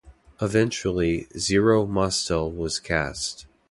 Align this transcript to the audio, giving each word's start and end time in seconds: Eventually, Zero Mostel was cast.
Eventually, 0.41 1.27
Zero 1.37 1.85
Mostel 1.85 2.49
was 2.51 2.79
cast. 2.79 3.45